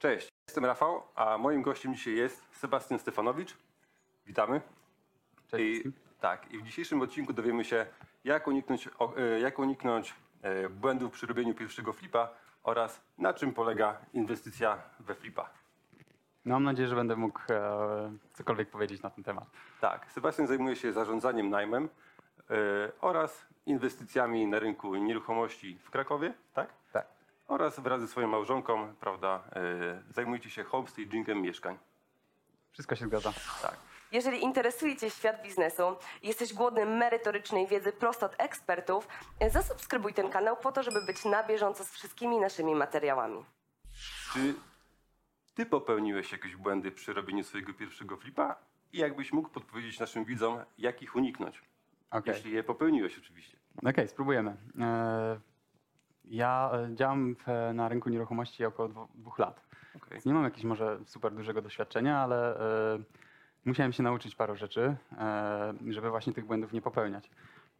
[0.00, 3.56] Cześć, jestem Rafał, a moim gościem dzisiaj jest Sebastian Stefanowicz.
[4.26, 4.60] Witamy.
[5.48, 7.86] Cześć I, tak, i w dzisiejszym odcinku dowiemy się,
[8.24, 12.28] jak uniknąć, e, jak uniknąć e, błędów przy robieniu pierwszego flipa
[12.62, 15.50] oraz na czym polega inwestycja we flipa.
[16.44, 19.50] No, mam nadzieję, że będę mógł e, cokolwiek powiedzieć na ten temat.
[19.80, 21.88] Tak, Sebastian zajmuje się zarządzaniem najmem
[22.50, 22.56] e,
[23.00, 26.72] oraz inwestycjami na rynku nieruchomości w Krakowie, tak?
[26.92, 27.19] Tak.
[27.50, 31.78] Oraz wraz ze swoją małżonką, prawda, e, zajmujecie się homestagingiem mieszkań.
[32.72, 33.32] Wszystko się zgadza.
[33.62, 33.76] Tak.
[34.12, 39.08] Jeżeli interesuje Cię świat biznesu i jesteś głodny merytorycznej wiedzy prosto od ekspertów,
[39.50, 43.44] zasubskrybuj ten kanał po to, żeby być na bieżąco z wszystkimi naszymi materiałami.
[44.32, 44.54] Czy
[45.54, 48.56] ty popełniłeś jakieś błędy przy robieniu swojego pierwszego flipa?
[48.92, 51.62] I jakbyś mógł podpowiedzieć naszym widzom, jak ich uniknąć?
[52.10, 53.56] Okej, Jeśli je popełniłeś oczywiście.
[53.86, 54.56] Okej, spróbujemy.
[54.80, 55.40] E,
[56.30, 59.60] ja e, działam w, na rynku nieruchomości około dwu, dwóch lat.
[59.96, 60.10] Okay.
[60.10, 62.60] Więc nie mam jakiegoś może super dużego doświadczenia, ale
[62.94, 62.98] e,
[63.64, 67.30] musiałem się nauczyć paru rzeczy, e, żeby właśnie tych błędów nie popełniać.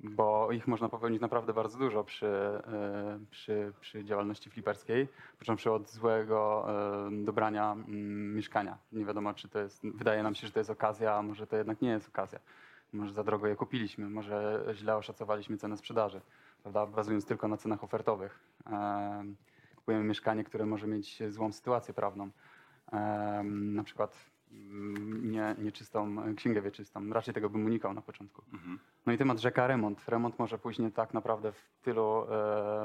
[0.01, 5.91] Bo ich można popełnić naprawdę bardzo dużo przy, e, przy, przy działalności fliperskiej, począwszy od
[5.91, 8.79] złego e, dobrania mm, mieszkania.
[8.93, 11.57] Nie wiadomo, czy to jest, wydaje nam się, że to jest okazja, a może to
[11.57, 12.39] jednak nie jest okazja.
[12.93, 16.21] Może za drogo je kupiliśmy, może źle oszacowaliśmy cenę sprzedaży,
[16.63, 16.87] prawda?
[16.87, 18.41] bazując tylko na cenach ofertowych.
[19.77, 22.31] Kupujemy mieszkanie, które może mieć złą sytuację prawną.
[23.43, 24.17] Na przykład
[24.53, 27.13] mm, nie, nieczystą księgę wieczystą.
[27.13, 28.43] Raczej tego bym unikał na początku.
[28.53, 28.79] Mhm.
[29.07, 30.09] No i temat rzeka remont.
[30.09, 32.27] Remont może później tak naprawdę w tylu, e,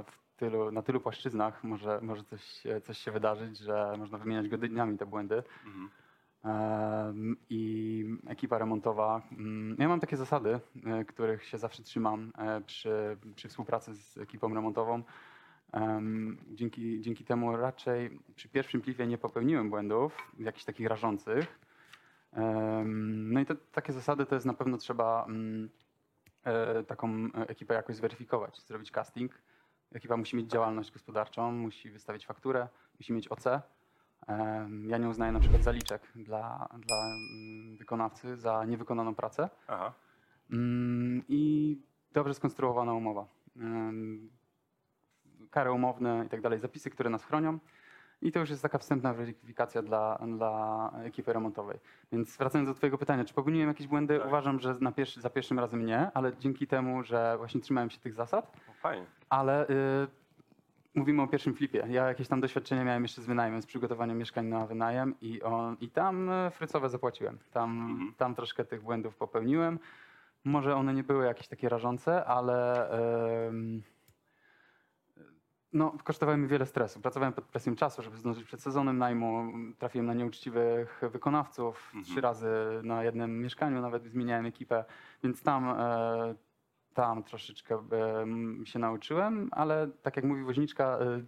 [0.03, 4.57] w tylu, na tylu płaszczyznach może, może coś, coś się wydarzyć, że można wymieniać go
[4.57, 5.43] dniami te błędy.
[5.65, 5.89] Mhm.
[7.49, 9.21] I ekipa remontowa.
[9.31, 14.17] mm, Ja mam takie zasady, e, których się zawsze trzymam e, przy, przy współpracy z
[14.17, 15.03] ekipą remontową.
[15.73, 21.59] Em, Dzięki, dzięki temu raczej przy pierwszym pliwie nie popełniłem błędów, jakichś takich rażących.
[22.85, 25.69] No i te, takie zasady to jest na pewno trzeba mm,
[26.43, 27.07] e, taką
[27.47, 29.31] ekipę jakoś zweryfikować, zrobić casting.
[29.93, 32.67] Ekipa musi mieć działalność gospodarczą, musi wystawić fakturę,
[32.99, 33.43] musi mieć OC.
[34.87, 39.93] Ja nie uznaję na przykład zaliczek dla, dla mm, wykonawcy za niewykonaną pracę Aha.
[40.51, 41.77] Mm, i
[42.13, 43.25] dobrze skonstruowana umowa.
[45.51, 47.59] Kary umowne i tak dalej, zapisy, które nas chronią.
[48.21, 51.79] I to już jest taka wstępna weryfikacja dla, dla ekipy remontowej.
[52.11, 54.17] Więc wracając do Twojego pytania, czy popełniłem jakieś błędy?
[54.19, 54.27] Tak.
[54.27, 58.13] Uważam, że pierwszy, za pierwszym razem nie, ale dzięki temu, że właśnie trzymałem się tych
[58.13, 59.05] zasad, O, fajnie.
[59.29, 60.07] ale y,
[60.95, 61.85] mówimy o pierwszym flipie.
[61.89, 65.77] Ja jakieś tam doświadczenia miałem jeszcze z wynajmem, z przygotowaniem mieszkań na wynajem i, on,
[65.81, 67.37] i tam y, frycowe zapłaciłem.
[67.51, 68.13] Tam, Mhm.
[68.17, 69.79] tam troszkę tych błędów popełniłem.
[70.43, 72.89] Może one nie były jakieś takie rażące, ale
[73.47, 73.83] ym,
[75.73, 77.01] no, kosztowały mi wiele stresu.
[77.01, 79.53] Pracowałem pod presją czasu, żeby zdążyć przed sezonem najmu.
[79.79, 81.85] Trafiłem na nieuczciwych wykonawców.
[81.85, 82.03] Mhm.
[82.03, 82.47] Trzy razy
[82.83, 84.85] na jednym mieszkaniu nawet zmieniałem ekipę,
[85.23, 86.35] więc tam, e,
[86.95, 87.87] tam troszeczkę
[88.63, 91.21] się nauczyłem, ale tak jak mówi woźniczka, e,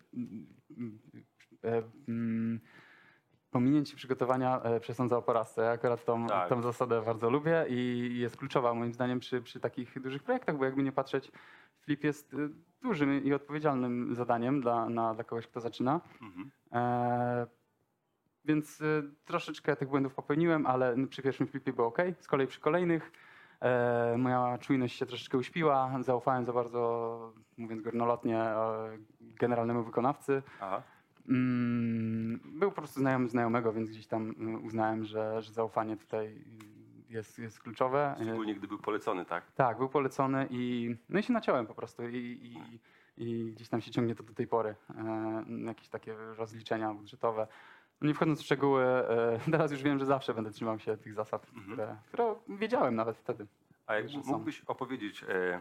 [1.69, 2.59] e, mm,
[3.51, 5.61] pominięcie przygotowania e, przesądza o porażce.
[5.61, 6.49] Ja akurat tą, Tak.
[6.49, 10.65] tą zasadę bardzo lubię i jest kluczowa moim zdaniem przy, przy takich dużych projektach, bo
[10.65, 11.31] jakby nie patrzeć,
[11.81, 12.35] flip jest
[12.81, 16.01] dużym i odpowiedzialnym zadaniem dla, na, dla kogoś, kto zaczyna.
[16.21, 16.51] Mhm.
[16.71, 17.47] E,
[18.45, 18.83] więc
[19.25, 21.97] troszeczkę tych błędów popełniłem, ale przy pierwszym flipie było ok.
[22.19, 23.11] Z kolei przy kolejnych
[23.59, 25.91] e, moja czujność się troszeczkę uśpiła.
[26.01, 30.43] Zaufałem za bardzo, mówiąc górnolotnie, e, generalnemu wykonawcy.
[30.61, 30.83] Aha.
[31.29, 36.45] Mm, był po prostu znajomy znajomego, więc gdzieś tam mm, uznałem, że, że zaufanie tutaj
[37.09, 38.15] jest, jest kluczowe.
[38.19, 39.51] E, Szczególnie gdy był polecony, tak?
[39.51, 42.79] tak, był polecony i no i się naciąłem po prostu i, i,
[43.17, 44.75] i gdzieś tam się ciągnie to do tej pory.
[44.97, 47.47] E, jakieś takie rozliczenia budżetowe.
[48.01, 51.47] Nie wchodząc w szczegóły, e, teraz już wiem, że zawsze będę trzymał się tych zasad,
[51.55, 51.71] Mhm.
[51.73, 53.47] które, które wiedziałem nawet wtedy.
[53.87, 55.59] A jak mógłbyś opowiedzieć, e,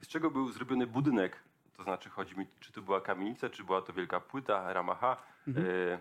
[0.00, 1.36] z czego był zrobiony budynek?
[1.76, 5.16] To znaczy, chodzi mi, czy to była kamienica, czy była to wielka płyta, rama H,
[5.48, 5.66] Mhm.
[5.66, 5.98] e,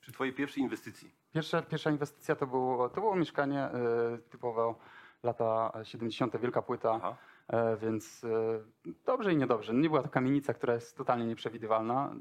[0.00, 1.10] przy twojej pierwszej inwestycji?
[1.32, 3.68] Pierwsza, pierwsza inwestycja to było, to było mieszkanie
[4.30, 4.78] typowo
[5.22, 6.90] lata 70., wielka płyta.
[6.94, 7.16] Aha.
[7.48, 8.60] E, Więc e,
[9.06, 9.74] dobrze i niedobrze.
[9.74, 12.14] Nie była to kamienica, która jest totalnie nieprzewidywalna,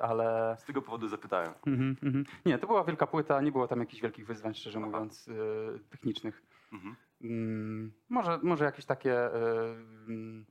[0.00, 1.52] ale Z tego powodu zapytałem.
[1.66, 2.24] Mhm, mhm.
[2.46, 4.86] Nie, to była wielka płyta, nie było tam jakichś wielkich wyzwań, szczerze Aha.
[4.86, 6.42] mówiąc, y, technicznych.
[6.72, 6.96] Mhm.
[7.22, 10.46] Mm, może, może jakieś takie mm,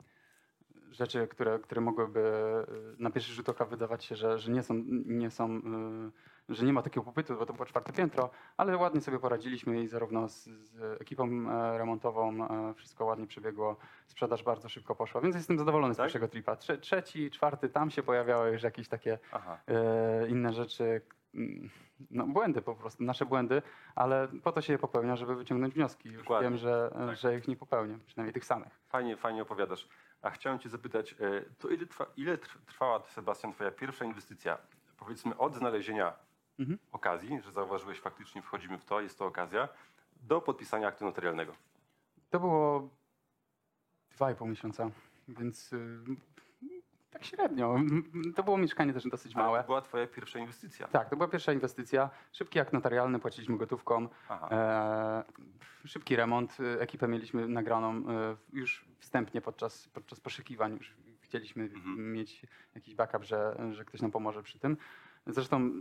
[0.91, 4.73] rzeczy, które, które mogłyby y, na pierwszy rzut oka wydawać się, że, że nie są,
[5.05, 6.11] nie są y,
[6.49, 9.87] że nie ma takiego popytu, bo to było czwarte piętro, ale ładnie sobie poradziliśmy i
[9.87, 13.75] zarówno z, z ekipą e, remontową e, wszystko ładnie przebiegło,
[14.05, 16.05] sprzedaż bardzo szybko poszła, więc jestem zadowolony z Tak?
[16.05, 16.55] pierwszego tripa.
[16.55, 19.19] Trze, trzeci, czwarty, tam się pojawiały już jakieś takie
[19.67, 21.01] e, inne rzeczy,
[21.35, 21.69] mm,
[22.11, 23.61] no błędy po prostu, nasze błędy,
[23.95, 26.09] ale po to się je popełnia, żeby wyciągnąć wnioski.
[26.09, 26.49] Już Dokładnie.
[26.49, 27.15] wiem, że, Tak.
[27.17, 28.79] że ich nie popełnię, przynajmniej tych samych.
[28.89, 29.87] Fajnie, fajnie opowiadasz.
[30.21, 31.15] A chciałem cię zapytać, e,
[31.59, 34.57] to ile, trwa, ile tr- trwała, Sebastian, twoja pierwsza inwestycja?
[34.97, 36.13] Powiedzmy od znalezienia
[36.59, 36.79] Mhm.
[36.91, 39.69] okazji, że zauważyłeś faktycznie wchodzimy w to, jest to okazja,
[40.21, 41.53] do podpisania aktu notarialnego.
[42.29, 42.89] To było
[44.11, 44.89] dwa i pół miesiąca,
[45.27, 45.99] więc y,
[47.17, 47.75] tak średnio.
[48.35, 49.59] To było mieszkanie też dosyć Ale małe.
[49.61, 50.87] to była twoja pierwsza inwestycja.
[50.87, 52.09] Tak, to była pierwsza inwestycja.
[52.31, 54.07] Szybki akt notarialny, płaciliśmy gotówką.
[54.29, 54.49] Aha.
[54.51, 55.23] E,
[55.87, 56.57] szybki remont.
[56.59, 60.77] e, Ekipę mieliśmy nagraną e, już wstępnie podczas, podczas poszukiwań.
[60.77, 62.13] Już chcieliśmy Mhm.
[62.13, 64.77] mieć jakiś backup, że, że ktoś nam pomoże przy tym.
[65.27, 65.71] Zresztą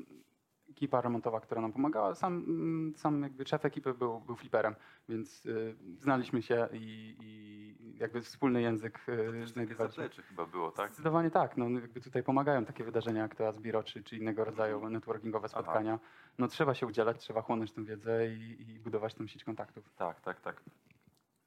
[0.76, 4.74] ekipa remontowa, która nam pomagała, sam, mm, sam jakby szef ekipy był, był fliperem,
[5.08, 10.02] więc y, znaliśmy się i, i jakby wspólny język y, znajdowaliśmy.
[10.02, 10.88] zaplecze chyba było, tak?
[10.88, 11.56] Zdecydowanie tak.
[11.56, 15.62] No, jakby tutaj pomagają takie wydarzenia jak to Asbiro, czy, czy innego rodzaju networkingowe Aha.
[15.62, 15.98] spotkania.
[16.38, 19.90] No trzeba się udzielać, trzeba chłonąć tę wiedzę i, i budować tę sieć kontaktów.
[19.96, 20.62] Tak, tak, tak.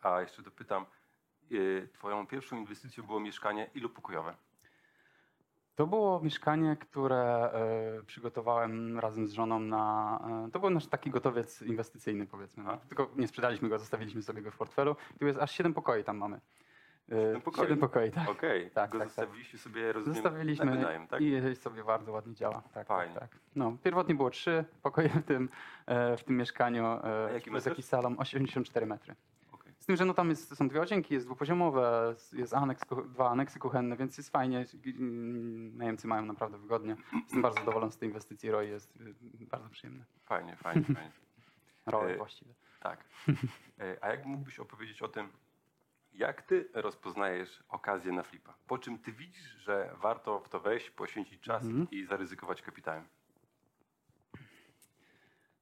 [0.02, 0.86] A jeszcze dopytam,
[1.52, 4.36] e, twoją pierwszą inwestycją było mieszkanie ilopokojowe?
[5.80, 10.20] To było mieszkanie, które e, przygotowałem razem z żoną na.
[10.48, 12.64] E, to był nasz taki gotowiec inwestycyjny, powiedzmy.
[12.64, 12.78] No.
[12.88, 14.96] Tylko nie sprzedaliśmy go, zostawiliśmy sobie go w portfelu.
[15.20, 16.38] Tu jest aż 7 pokoi tam mamy.
[16.38, 17.64] E, Siedem pokoi?
[17.64, 18.30] Siedem pokoi, tak.
[18.30, 19.16] Okej, Tak, go tak, tak.
[19.16, 21.22] zostawiliście sobie, rozumiem, na Zostawiliśmy wynajem, tak?
[21.22, 22.64] i sobie bardzo ładnie działa.
[22.74, 23.14] Tak, Fajnie.
[23.14, 23.40] tak, tak.
[23.56, 25.50] No, pierwotnie było trzy pokoje w tym,
[26.18, 26.86] w tym mieszkaniu.
[26.86, 29.16] A jaki jest taki salon 84 metry.
[29.90, 33.98] Tym, że no tam jest, są dwie łazienki, jest dwupoziomowe, jest aneks, dwa aneksy kuchenne,
[33.98, 34.66] więc jest fajnie.
[34.86, 36.96] Mm, Najemcy mają naprawdę wygodnie.
[37.24, 38.52] Jestem bardzo zadowolony z tej inwestycji.
[38.52, 38.96] ROI jest
[39.42, 40.06] y, bardzo przyjemny.
[40.26, 41.12] Fajnie, fajnie, fajnie.
[41.86, 42.54] ROI E, właściwie.
[42.80, 43.04] Tak.
[43.80, 45.30] E, A jak mógłbyś opowiedzieć o tym,
[46.14, 48.54] jak ty rozpoznajesz okazję na flipa?
[48.68, 51.88] Po czym ty widzisz, że warto w to wejść, poświęcić czas Mhm.
[51.92, 53.04] i zaryzykować kapitałem?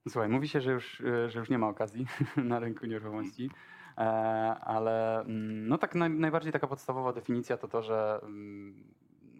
[0.10, 2.08] Słuchaj, mówi się, że już, y, że już nie ma okazji
[2.38, 3.50] na rynku nieruchomości,
[4.62, 8.84] ale mm, no tak naj, najbardziej taka podstawowa definicja to to, że mm,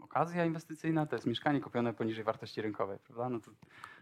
[0.02, 3.30] okazja inwestycyjna to jest mieszkanie kupione poniżej wartości rynkowej, prawda?
[3.30, 3.52] No to,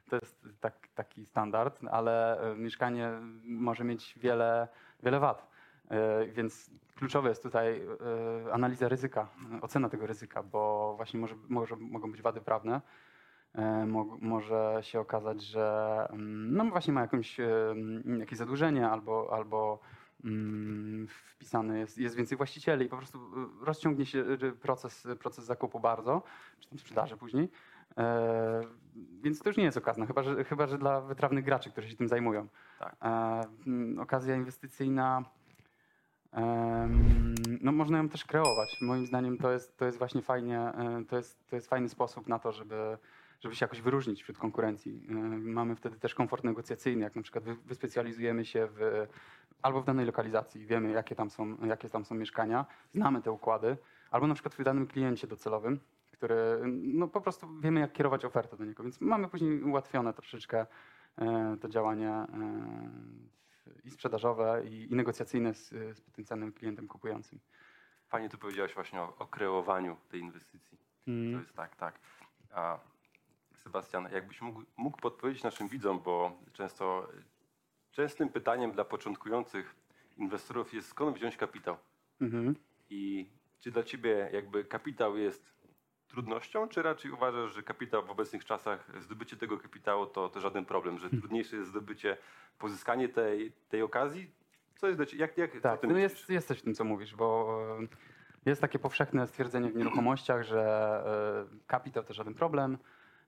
[0.09, 3.11] to jest tak, taki standard, ale e, mieszkanie
[3.43, 4.67] może mieć wiele,
[5.03, 5.47] wiele wad.
[5.89, 7.81] E, Więc kluczowe jest tutaj
[8.47, 9.27] e, analiza ryzyka,
[9.57, 12.81] e, ocena tego ryzyka, bo właśnie może, może, mogą być wady prawne,
[13.55, 17.75] E, mo- może się okazać, że mm, no właśnie ma jakąś, e,
[18.19, 19.79] jakieś zadłużenie albo, albo
[21.17, 23.19] wpisany jest, jest więcej właścicieli i po prostu
[23.61, 26.23] e, rozciągnie się e, proces, proces zakupu bardzo,
[26.59, 27.49] czy tam sprzedaży później.
[27.97, 28.61] E,
[29.21, 31.95] więc to już nie jest okazna, chyba że, chyba że dla wytrawnych graczy, którzy się
[31.95, 32.47] tym zajmują.
[32.79, 32.95] Tak.
[33.01, 35.23] E, mm, okazja inwestycyjna,
[36.31, 38.77] em, no można ją też kreować.
[38.81, 42.27] Moim zdaniem to jest, to jest właśnie fajnie, e, to jest, to jest fajny sposób
[42.27, 42.97] na to, żeby,
[43.45, 45.05] żeby się jakoś wyróżnić wśród konkurencji.
[45.09, 49.07] E, Mamy wtedy też komfort negocjacyjny, jak na przykład wy- wyspecjalizujemy się w,
[49.61, 53.77] albo w danej lokalizacji, wiemy jakie tam, są, jakie tam są mieszkania, znamy te układy,
[54.11, 55.79] albo na przykład w danym kliencie docelowym,
[56.11, 56.35] który
[56.83, 60.65] no po prostu wiemy jak kierować ofertę do niego, więc mamy później ułatwione troszeczkę
[61.17, 62.27] e, to działanie e,
[63.83, 67.39] i sprzedażowe, i, i negocjacyjne z, z potencjalnym klientem kupującym.
[68.07, 70.77] Fajnie tu powiedziałeś właśnie o, o kreowaniu tej inwestycji.
[71.05, 71.99] To jest tak, tak.
[72.53, 72.79] A
[73.65, 77.07] Sebastian, jakbyś mógł, mógł podpowiedzieć naszym widzom, bo często
[77.91, 79.75] częstym pytaniem dla początkujących
[80.17, 81.77] inwestorów jest skąd wziąć kapitał?
[82.21, 82.55] Mhm.
[82.89, 83.29] I
[83.59, 85.53] czy dla ciebie jakby kapitał jest
[86.07, 90.65] trudnością, czy raczej uważasz, że kapitał w obecnych czasach, zdobycie tego kapitału to, to żaden
[90.65, 92.17] problem, że trudniejsze jest zdobycie,
[92.59, 94.31] pozyskanie tej, tej okazji?
[94.75, 96.83] Co jest dla ciebie, jak, jak Tak, ty no jest, jest coś w tym, co
[96.83, 97.59] mówisz, bo
[98.45, 102.77] jest takie powszechne stwierdzenie w nieruchomościach, że e, kapitał to żaden problem.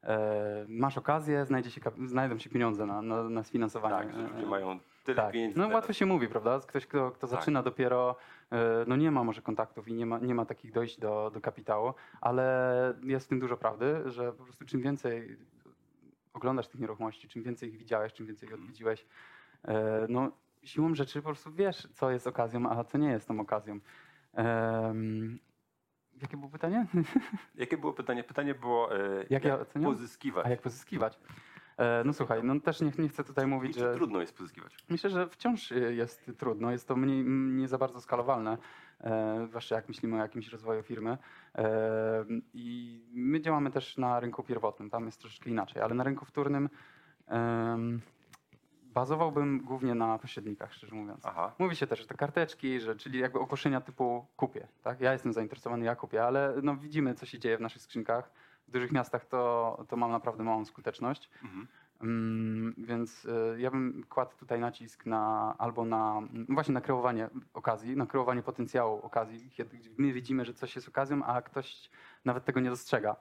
[0.07, 3.95] E, Masz okazję, znajdzie się, znajdą się pieniądze na, na, na sfinansowanie.
[3.95, 5.33] Tak, że E, ludzie mają tyle tak.
[5.33, 5.59] pieniędzy.
[5.59, 6.59] No łatwo się mówi, prawda?
[6.67, 7.39] Ktoś, kto, kto Tak.
[7.39, 8.15] zaczyna dopiero,
[8.51, 11.41] e, no nie ma może kontaktów i nie ma, nie ma takich dojść do, do
[11.41, 15.37] kapitału, ale jest w tym dużo prawdy, że po prostu czym więcej
[16.33, 18.63] oglądasz tych nieruchomości, czym więcej ich widziałeś, czym więcej ich Mhm.
[18.63, 19.05] odwiedziłeś,
[19.65, 20.31] e, no
[20.63, 23.79] siłą rzeczy po prostu wiesz, co jest okazją, a co nie jest tą okazją.
[26.21, 26.85] Jakie było pytanie?
[27.55, 28.23] Jakie było pytanie?
[28.23, 30.45] Pytanie było, e, Jak ja pozyskiwać.
[30.45, 31.19] A jak pozyskiwać?
[31.77, 34.77] E, No słuchaj, no też nie, nie chcę tutaj mówić, że trudno jest pozyskiwać?
[34.89, 38.57] Myślę, że wciąż jest trudno, jest to mniej, nie za bardzo skalowalne,
[39.01, 41.17] e, zwłaszcza jak myślimy o jakimś rozwoju firmy.
[41.55, 46.25] E, I my działamy też na rynku pierwotnym, tam jest troszeczkę inaczej, ale na rynku
[46.25, 46.69] wtórnym
[47.27, 48.01] em,
[48.99, 51.25] bazowałbym głównie na pośrednikach, szczerze mówiąc.
[51.25, 51.53] Aha.
[51.59, 54.67] Mówi się też, że te karteczki, że, czyli jakby ogłoszenia typu kupię.
[54.83, 55.01] Tak?
[55.01, 58.31] Ja jestem zainteresowany, ja kupię, ale no, widzimy, co się dzieje w naszych skrzynkach.
[58.67, 61.29] W dużych miastach to, to mam naprawdę małą skuteczność.
[61.43, 61.67] Mhm.
[62.01, 67.29] Mm, więc y, ja bym kładł tutaj nacisk na albo na mm, właśnie na kreowanie
[67.53, 71.89] okazji, na kreowanie potencjału okazji, kiedy my widzimy, że coś jest okazją, a ktoś
[72.25, 73.15] nawet tego nie dostrzega.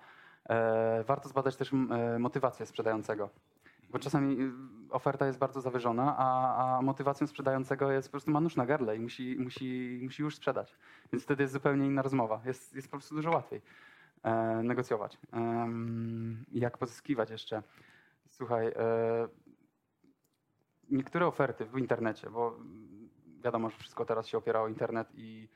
[0.48, 3.30] E, warto zbadać też e, motywację sprzedającego.
[3.90, 4.52] Bo czasami y,
[4.90, 8.96] oferta jest bardzo zawyżona, a, a motywacją sprzedającego jest po prostu ma nóż na gardle
[8.96, 10.76] i musi, musi, musi już sprzedać.
[11.12, 12.40] Więc wtedy jest zupełnie inna rozmowa.
[12.44, 13.62] Jest, jest po prostu dużo łatwiej
[14.22, 15.18] e, negocjować.
[15.32, 17.62] Em, jak pozyskiwać jeszcze?
[18.30, 19.28] Słuchaj, e,
[20.90, 22.58] niektóre oferty w internecie, bo
[23.44, 25.48] wiadomo, że wszystko teraz się opiera o internet i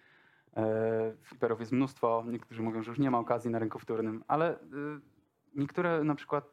[0.57, 2.25] e, fliperów jest mnóstwo.
[2.27, 4.57] Niektórzy mówią, że już nie ma okazji na rynku wtórnym, ale e,
[5.55, 6.45] niektóre na przykład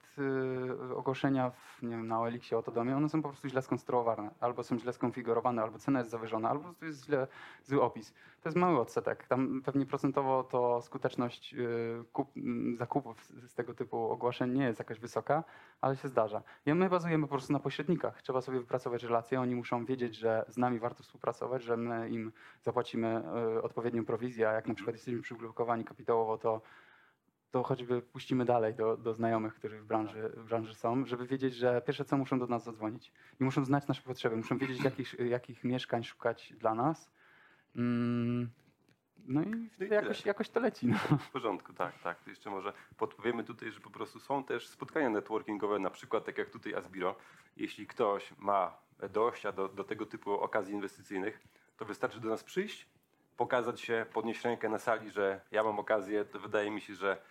[0.89, 3.61] e, ogłoszenia w, nie wiem, na OLX-ie o to domie, one są po prostu źle
[3.61, 7.27] skonstruowane, albo są źle skonfigurowane, albo cena jest zawyżona, albo po prostu jest źle,
[7.63, 8.13] zły opis.
[8.41, 9.27] To jest mały odsetek.
[9.27, 11.57] Tam pewnie procentowo to skuteczność e,
[12.13, 15.43] kup, m, zakupów z, tego typu ogłoszeń nie jest jakaś wysoka,
[15.81, 16.41] ale się zdarza.
[16.65, 18.21] I my bazujemy po prostu na pośrednikach.
[18.21, 19.41] Trzeba sobie wypracować relacje.
[19.41, 24.49] Oni muszą wiedzieć, że z nami warto współpracować, że my im zapłacimy e, odpowiednią prowizję,
[24.49, 26.61] a jak na przykład jesteśmy przyblokowani kapitałowo, to,
[27.51, 31.55] to choćby puścimy dalej do, do znajomych, którzy w branży, w branży są, żeby wiedzieć,
[31.55, 35.15] że pierwsze co muszą do nas zadzwonić i muszą znać nasze potrzeby, muszą wiedzieć, jakich,
[35.37, 37.11] jakich mieszkań szukać dla nas.
[37.75, 38.49] Mm,
[39.27, 40.87] No i No i jakoś, jakoś to leci.
[40.87, 40.97] No.
[41.27, 42.21] W porządku, tak, tak.
[42.23, 46.37] To jeszcze może podpowiemy tutaj, że po prostu są też spotkania networkingowe, na przykład tak
[46.37, 47.15] jak tutaj Asbiro.
[47.57, 48.77] Jeśli ktoś ma
[49.09, 51.39] dojścia do, do tego typu okazji inwestycyjnych,
[51.77, 52.87] to wystarczy do nas przyjść,
[53.37, 57.21] pokazać się, podnieść rękę na sali, że ja mam okazję, to wydaje mi się, że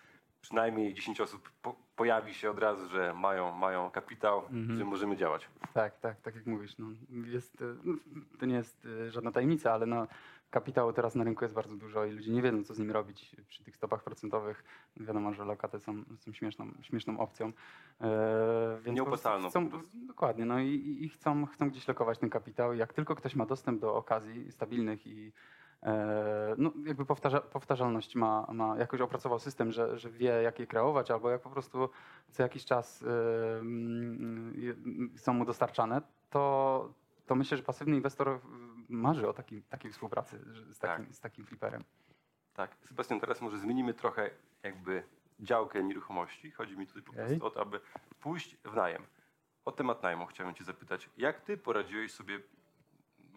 [0.41, 4.41] przynajmniej 10 osób po, pojawi się od razu, że mają, mają kapitał,
[4.77, 5.49] że możemy działać.
[5.73, 6.77] Tak, tak, tak jak mówisz.
[6.77, 6.87] No,
[7.25, 7.93] jest, e, no,
[8.39, 10.07] to nie jest e, żadna tajemnica, ale no,
[10.49, 13.35] kapitału teraz na rynku jest bardzo dużo i ludzie nie wiedzą, co z nim robić
[13.47, 14.63] przy tych stopach procentowych.
[14.97, 17.51] Wiadomo, że lokaty są, są śmieszną, śmieszną opcją.
[18.01, 19.69] E, więc Nieopłacalną Chcą,
[20.07, 22.73] dokładnie, no i, i- chcą, chcą gdzieś lokować ten kapitał.
[22.73, 25.31] Jak tylko ktoś ma dostęp do okazji stabilnych i
[26.57, 31.11] no, jakby powtarza, powtarzalność ma, ma, jakoś opracował system, że, że wie, jak je kreować,
[31.11, 31.89] albo jak po prostu
[32.31, 36.93] co jakiś czas e, mm, są mu dostarczane, to,
[37.25, 38.39] to myślę, że pasywny inwestor e,
[38.89, 41.15] marzy o takim, takiej współpracy z takim, Tak.
[41.15, 41.83] z takim fliperem.
[42.53, 42.75] Tak.
[42.85, 44.29] Sebastian, teraz może zmienimy trochę
[44.63, 45.03] jakby
[45.39, 46.51] działkę nieruchomości.
[46.51, 47.79] Chodzi mi tutaj po prostu o to, aby
[48.19, 49.03] pójść w najem.
[49.65, 51.09] O temat najmu chciałem Cię zapytać.
[51.17, 52.39] Jak Ty poradziłeś sobie,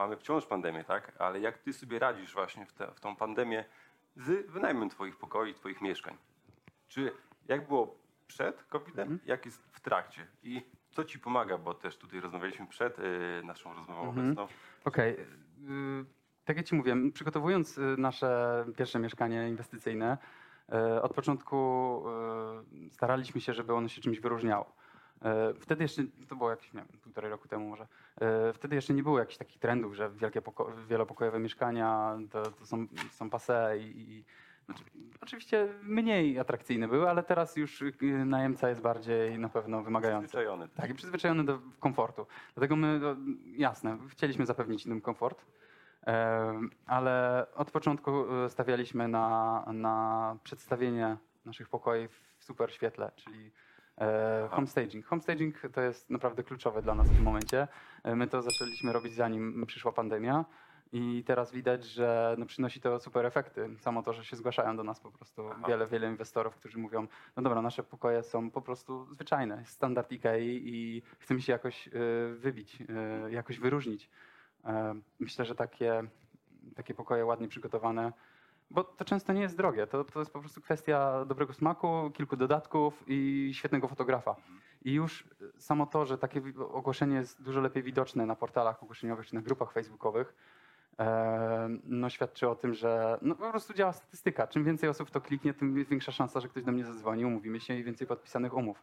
[0.01, 1.13] mamy wciąż pandemię, tak?
[1.19, 3.65] Ale jak Ty sobie radzisz właśnie w, tę- w tą pandemię
[4.17, 6.17] z wynajmem Twoich pokoi, Twoich mieszkań?
[6.89, 7.13] Czy
[7.49, 10.27] jak było przed COVID-em, jak jest w trakcie?
[10.43, 13.03] I co Ci pomaga, bo też tutaj rozmawialiśmy przed y,
[13.45, 14.27] naszą rozmową Mhm.
[14.27, 14.49] obecną.
[14.85, 15.13] Okej.
[15.21, 16.05] y,
[16.45, 20.19] Tak jak Ci mówiłem, przygotowując y, nasze pierwsze mieszkanie inwestycyjne,
[20.97, 21.57] y, od początku
[22.87, 24.73] y, staraliśmy się, żeby ono się czymś wyróżniało.
[25.51, 27.87] Y, Wtedy jeszcze, to było jakieś, nie wiem, półtorej roku temu może,
[28.55, 32.87] wtedy jeszcze nie było jakichś takich trendów, że wielkie poko- wielopokojowe mieszkania to, to są,
[33.11, 34.25] są passé i, i
[34.67, 34.85] znaczy,
[35.21, 40.29] oczywiście mniej atrakcyjne były, ale teraz już y, najemca jest bardziej na pewno wymagający.
[40.29, 40.69] Przyzwyczajony.
[40.69, 42.27] Tak, i przyzwyczajony do komfortu.
[42.55, 43.17] Dlatego my, no,
[43.57, 45.47] jasne, chcieliśmy zapewnić im komfort,
[46.03, 53.47] em, ale od początku e, stawialiśmy na, na przedstawienie naszych pokoi w super świetle, czyli
[53.47, 53.51] e.
[54.51, 55.07] homestaging.
[55.07, 57.69] Homestaging to jest naprawdę kluczowe dla nas w tym momencie.
[58.05, 60.45] E, My to zaczęliśmy robić zanim przyszła pandemia.
[60.93, 63.69] I teraz widać, że no, przynosi to super efekty.
[63.79, 65.69] Samo to, że się zgłaszają do nas po prostu Aha.
[65.69, 70.61] wiele, wiele inwestorów, którzy mówią, no dobra, nasze pokoje są po prostu zwyczajne, standard IKEA
[70.65, 71.91] i chcemy się jakoś y,
[72.37, 72.79] wybić,
[73.31, 74.11] jakoś wyróżnić.
[74.65, 76.03] E, Myślę, że takie,
[76.77, 78.13] takie pokoje ładnie przygotowane,
[78.71, 82.37] bo to często nie jest drogie, to, to jest po prostu kwestia dobrego smaku, kilku
[82.37, 84.37] dodatków i świetnego fotografa.
[84.85, 85.25] I już
[85.59, 89.73] samo to, że takie ogłoszenie jest dużo lepiej widoczne na portalach ogłoszeniowych czy na grupach
[89.73, 90.35] facebookowych,
[90.99, 94.47] e, no świadczy o tym, że no po prostu działa statystyka.
[94.47, 97.75] Czym więcej osób to kliknie, tym większa szansa, że ktoś do mnie zadzwoni, umówimy się
[97.75, 98.83] i więcej podpisanych umów.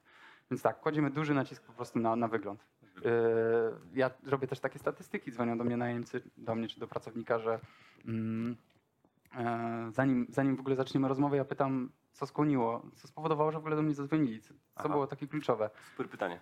[0.51, 2.65] Więc tak, kładziemy duży nacisk po prostu na, na wygląd.
[3.05, 3.11] E,
[3.93, 7.59] Ja robię też takie statystyki, dzwonią do mnie najemcy, do mnie czy do pracownika, że
[8.05, 8.55] mm,
[9.89, 13.75] zanim, zanim w ogóle zaczniemy rozmowę, ja pytam, co skłoniło, co spowodowało, że w ogóle
[13.75, 14.89] do mnie zadzwonili, co, Aha.
[14.89, 15.69] było takie kluczowe.
[15.91, 16.39] Super pytanie.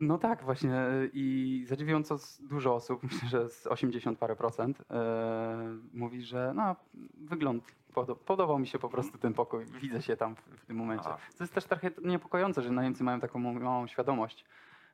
[0.00, 0.86] No tak, właśnie.
[0.88, 6.76] y, I zadziwiająco dużo osób, myślę, że z 80 parę procent, e, mówi, że no,
[7.14, 10.76] wygląd, podo- podobał mi się po prostu ten pokój, widzę się tam w, w tym
[10.76, 11.08] momencie.
[11.08, 11.18] Aha.
[11.38, 14.44] To jest też trochę niepokojące, że najemcy mają taką małą- świadomość.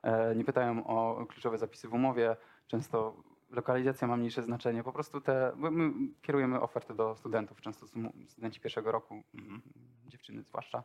[0.03, 2.35] E, nie pytają o kluczowe zapisy w umowie,
[2.67, 3.15] często
[3.53, 4.83] lokalizacja ma mniejsze znaczenie.
[4.83, 5.91] Po prostu te, my
[6.21, 9.61] kierujemy oferty do studentów, często są studenci pierwszego roku, Mhm.
[10.07, 10.83] dziewczyny zwłaszcza.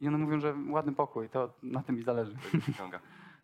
[0.00, 2.36] I one mówią, że ładny pokój, to na tym mi zależy.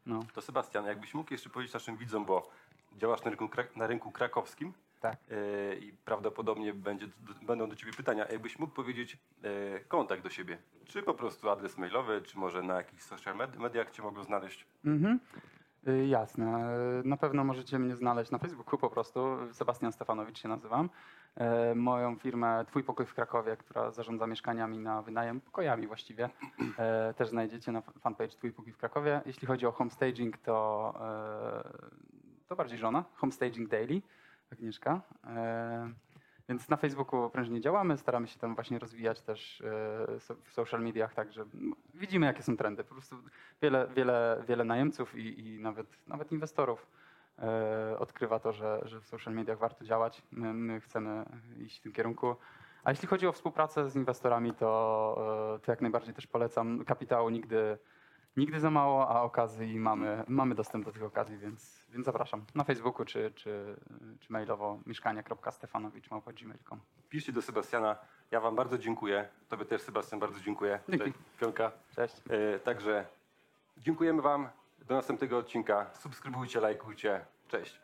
[0.07, 2.51] No, To Sebastian, jakbyś mógł jeszcze powiedzieć naszym widzom, bo
[2.97, 5.17] działasz na rynku, na rynku krakowskim tak.
[5.31, 7.07] e, i prawdopodobnie będzie,
[7.43, 8.27] będą do Ciebie pytania.
[8.29, 12.75] Jakbyś mógł powiedzieć e, kontakt do siebie, czy po prostu adres mailowy, czy może na
[12.75, 14.67] jakichś social med- mediach Cię mogą znaleźć?
[14.85, 15.21] Mhm.
[15.89, 16.77] Y, Jasne.
[17.05, 19.37] Y, Na pewno możecie mnie znaleźć na Facebooku po prostu.
[19.53, 20.91] Sebastian Stefanowicz się nazywam.
[21.37, 26.29] E, Moją firmę Twój Pokój w Krakowie, która zarządza mieszkaniami na wynajem, pokojami właściwie,
[27.17, 29.21] też znajdziecie na fanpage Twój Pokój w Krakowie.
[29.27, 30.95] Jeśli chodzi o homestaging, to,
[32.49, 33.05] to bardziej żona.
[33.15, 34.03] Homestaging Daily,
[34.53, 35.01] Agnieszka.
[36.49, 39.65] Więc na Facebooku prężnie działamy, staramy się tam właśnie rozwijać też e,
[40.45, 41.45] w social mediach, także
[41.95, 42.85] widzimy jakie są trendy.
[42.85, 43.17] Po prostu
[43.63, 46.87] wiele, wiele, wiele najemców i, i nawet, nawet inwestorów
[47.39, 50.23] e, odkrywa to, że, że w social mediach warto działać.
[50.31, 51.25] My, my chcemy
[51.59, 52.37] iść w tym kierunku.
[52.85, 56.85] A jeśli chodzi o współpracę z inwestorami, to, e, to jak najbardziej też polecam.
[56.85, 57.79] Kapitału nigdy,
[58.37, 62.65] nigdy za mało, a okazji mamy, mamy dostęp do tych okazji, więc, więc zapraszam na
[62.65, 63.77] Facebooku czy, czy,
[64.21, 66.81] czy mailowo mieszkania.stefanowicz.gmail.com.
[67.09, 67.97] Piszcie do Sebastiana.
[68.31, 69.29] Ja Wam bardzo dziękuję.
[69.49, 70.81] Tobie też, Sebastian, bardzo dziękuję.
[70.89, 71.05] Dzięki.
[71.05, 71.73] Cześć, Pionka.
[71.97, 72.15] Cześć.
[72.31, 73.07] E, Także
[73.79, 74.49] dziękujemy Wam.
[74.89, 75.91] Do następnego odcinka.
[75.95, 77.25] Subskrybujcie, lajkujcie.
[77.49, 77.84] Cześć.